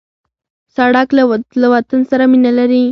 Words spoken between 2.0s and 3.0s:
سره مینه ښيي.